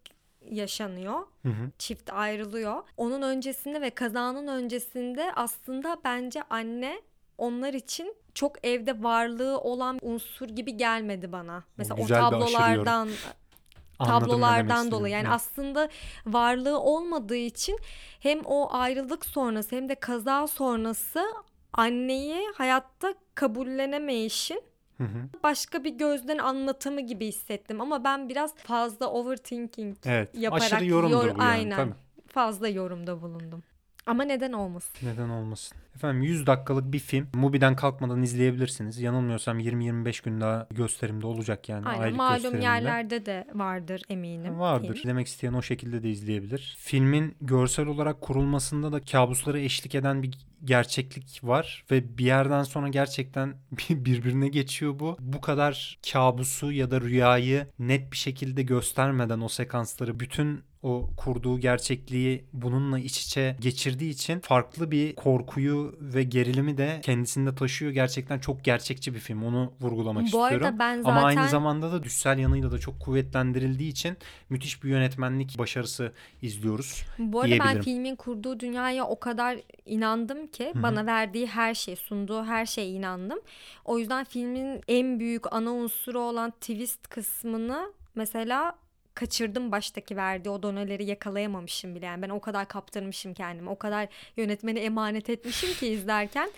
[0.51, 1.21] yaşanıyor.
[1.43, 1.71] Hı hı.
[1.79, 2.83] Çift ayrılıyor.
[2.97, 7.03] Onun öncesinde ve kazanın öncesinde aslında bence anne
[7.39, 11.65] onlar için çok evde varlığı olan unsur gibi gelmedi bana.
[11.77, 12.41] Mesela o güzel yorum.
[12.41, 13.09] tablolardan
[13.99, 15.15] Anladım tablolardan dolayı.
[15.15, 15.35] Yani Evet.
[15.35, 15.89] aslında
[16.27, 17.79] varlığı olmadığı için
[18.21, 21.25] hem o ayrılık sonrası hem de kaza sonrası
[21.73, 24.63] anneyi hayatta kabullenemeyişin
[24.99, 25.29] Hı hı.
[25.43, 30.31] başka bir gözden anlatımı gibi hissettim ama ben biraz fazla overthinking Evet.
[30.39, 31.33] yaparak Aşırı yor- bu yani.
[31.43, 31.95] aynen Tabii.
[32.29, 33.63] fazla yorumda bulundum.
[34.07, 34.93] Ama neden olmasın?
[35.09, 35.79] Neden olmasın?
[35.97, 37.29] Efendim 100 dakikalık bir film.
[37.35, 38.99] Mubi'den kalkmadan izleyebilirsiniz.
[39.01, 41.87] Yanılmıyorsam 20-25 gün daha gösterimde olacak yani.
[41.89, 44.59] Aynen aylık malum yerlerde de vardır eminim.
[44.61, 44.95] Vardır.
[44.95, 45.09] Film.
[45.11, 46.77] Demek isteyen o şekilde de izleyebilir.
[46.81, 52.89] Filmin görsel olarak kurulmasında da kabuslara eşlik eden bir gerçeklik var ve bir yerden sonra
[52.89, 53.55] gerçekten
[53.91, 55.17] birbirine geçiyor bu.
[55.21, 61.59] Bu kadar kabusu ya da rüyayı net bir şekilde göstermeden o sekansları bütün o kurduğu
[61.59, 67.93] gerçekliği bununla iç içe geçirdiği için farklı bir korkuyu ve gerilimi de kendisinde taşıyor.
[67.93, 69.45] Gerçekten çok gerçekçi bir film.
[69.45, 70.67] Onu vurgulamak Bu istiyorum.
[70.67, 74.17] arada ben zaten Ama aynı zamanda da düşsel yanıyla da çok kuvvetlendirildiği için
[74.51, 76.13] müthiş bir yönetmenlik başarısı
[76.43, 77.05] izliyoruz.
[77.19, 80.83] Bu arada ben filmin kurduğu dünyaya o kadar inandım ki hı.
[80.83, 83.39] bana verdiği her şey, sunduğu her şeye inandım.
[83.85, 88.75] O yüzden filmin en büyük ana unsuru olan twist kısmını mesela
[89.19, 92.07] kaçırdım baştaki verdiği o doneleri yakalayamamışım bile.
[92.07, 93.71] Yani ben o kadar kaptırmışım kendimi.
[93.71, 96.51] O kadar yönetmene emanet etmişim ki izlerken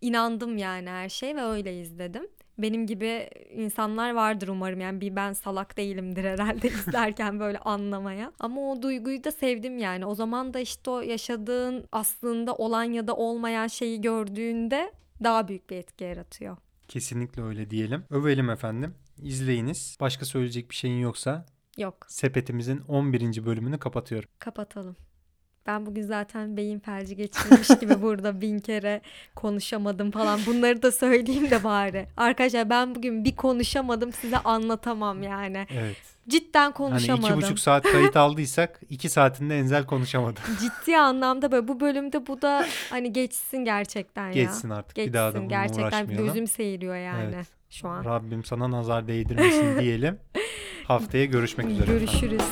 [0.00, 2.28] inandım yani her şey ve öyle izledim.
[2.58, 8.32] Benim gibi insanlar vardır umarım yani bir ben salak değilimdir herhalde izlerken böyle anlamaya.
[8.40, 10.06] Ama o duyguyu da sevdim yani.
[10.06, 14.92] O zaman da işte o yaşadığın aslında olan ya da olmayan şeyi gördüğünde
[15.24, 16.56] daha büyük bir etki yaratıyor.
[16.88, 18.04] Kesinlikle öyle diyelim.
[18.10, 18.94] Övelim efendim.
[19.22, 19.96] İzleyiniz.
[20.00, 21.46] Başka söyleyecek bir şeyin yoksa
[21.80, 23.46] Yok sepetimizin 11.
[23.46, 24.28] bölümünü kapatıyorum.
[24.38, 24.96] kapatalım.
[25.66, 29.00] Ben bugün zaten beyin felci geçirmiş gibi burada bin kere
[29.34, 30.40] konuşamadım falan.
[30.46, 32.06] Bunları da söyleyeyim de bari.
[32.16, 35.66] Arkadaşlar ben bugün bir konuşamadım size anlatamam yani.
[35.70, 35.96] Evet.
[36.28, 37.24] Cidden Hani konuşamadım.
[37.30, 40.40] iki buçuk saat kayıt aldıysak iki saatinde Enzel konuşamadı.
[40.60, 44.32] Ciddi anlamda böyle bu bölümde bu da hani geçsin gerçekten ya.
[44.32, 44.96] Geçsin artık.
[44.96, 47.46] bir daha da Geçsin bununla gerçekten gözüm seyiriyor yani Evet.
[47.70, 48.04] şu an.
[48.04, 50.18] Rabbim sana nazar değdirmesin diyelim.
[50.90, 51.82] Haftaya görüşmek üzere.
[51.82, 52.06] efendim.
[52.06, 52.42] Görüşürüz.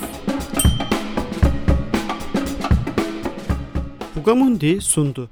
[4.14, 5.30] Fugamundi sundu.